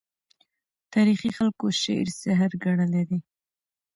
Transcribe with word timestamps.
تاریخي 0.93 1.29
خلکو 1.37 1.65
شعر 1.81 2.07
سحر 2.21 2.51
ګڼلی 2.63 3.03
دی. 3.09 3.19